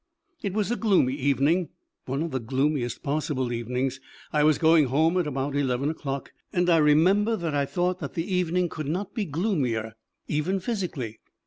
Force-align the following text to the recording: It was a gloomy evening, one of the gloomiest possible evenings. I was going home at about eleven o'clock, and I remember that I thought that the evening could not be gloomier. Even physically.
It 0.41 0.53
was 0.55 0.71
a 0.71 0.75
gloomy 0.75 1.13
evening, 1.13 1.69
one 2.07 2.23
of 2.23 2.31
the 2.31 2.39
gloomiest 2.39 3.03
possible 3.03 3.51
evenings. 3.53 3.99
I 4.33 4.43
was 4.43 4.57
going 4.57 4.85
home 4.87 5.15
at 5.19 5.27
about 5.27 5.55
eleven 5.55 5.91
o'clock, 5.91 6.31
and 6.51 6.67
I 6.71 6.77
remember 6.77 7.35
that 7.35 7.53
I 7.53 7.67
thought 7.67 7.99
that 7.99 8.15
the 8.15 8.25
evening 8.25 8.67
could 8.67 8.87
not 8.87 9.13
be 9.13 9.25
gloomier. 9.25 9.93
Even 10.27 10.59
physically. 10.59 11.19